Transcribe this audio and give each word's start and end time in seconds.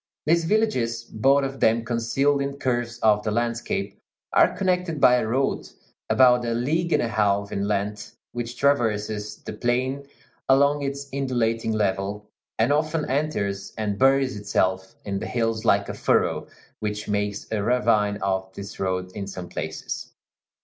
These 0.25 0.45
villages, 0.45 1.03
both 1.03 1.43
of 1.43 1.59
them 1.59 1.85
concealed 1.85 2.41
in 2.41 2.57
curves 2.57 2.97
of 3.03 3.21
the 3.21 3.29
landscape, 3.29 4.01
are 4.33 4.57
connected 4.57 4.99
by 4.99 5.17
a 5.17 5.27
road 5.27 5.69
about 6.09 6.43
a 6.43 6.55
league 6.55 6.91
and 6.91 7.03
a 7.03 7.07
half 7.07 7.51
in 7.51 7.67
length, 7.67 8.17
which 8.31 8.57
traverses 8.57 9.35
the 9.43 9.53
plain 9.53 10.07
along 10.49 10.81
its 10.81 11.07
undulating 11.13 11.73
level, 11.73 12.31
and 12.57 12.73
often 12.73 13.07
enters 13.11 13.73
and 13.77 13.99
buries 13.99 14.35
itself 14.35 14.95
in 15.05 15.19
the 15.19 15.27
hills 15.27 15.65
like 15.65 15.87
a 15.87 15.93
furrow, 15.93 16.47
which 16.79 17.07
makes 17.07 17.45
a 17.51 17.61
ravine 17.61 18.17
of 18.23 18.51
this 18.55 18.79
road 18.79 19.11
in 19.11 19.27
some 19.27 19.49
places. 19.49 20.13